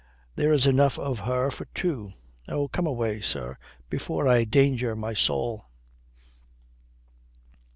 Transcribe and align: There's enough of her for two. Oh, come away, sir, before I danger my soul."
There's 0.35 0.65
enough 0.65 0.97
of 0.97 1.19
her 1.19 1.51
for 1.51 1.65
two. 1.75 2.09
Oh, 2.47 2.67
come 2.67 2.87
away, 2.87 3.21
sir, 3.21 3.59
before 3.87 4.27
I 4.27 4.45
danger 4.45 4.95
my 4.95 5.13
soul." 5.13 5.67